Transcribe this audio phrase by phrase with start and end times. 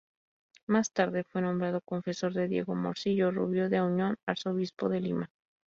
[0.65, 5.29] Más tarde fue nombrado confesor de Diego Morcillo Rubio de Auñón, arzobispo de Lima.